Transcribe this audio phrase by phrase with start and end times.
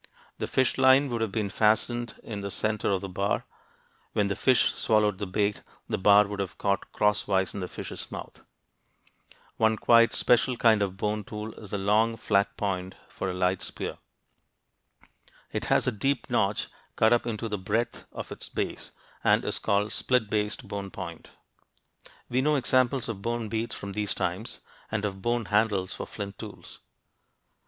[0.39, 3.45] The fish line would have been fastened in the center of the bar;
[4.13, 7.67] when the fish swallowed the bait, the bar would have caught cross wise in the
[7.67, 8.43] fish's mouth.
[9.57, 13.61] One quite special kind of bone tool is a long flat point for a light
[13.61, 13.99] spear.
[15.51, 18.89] It has a deep notch cut up into the breadth of its base,
[19.23, 21.29] and is called a "split based bone point" (p.
[22.07, 22.11] 82).
[22.31, 24.61] We know examples of bone beads from these times,
[24.91, 26.79] and of bone handles for flint tools.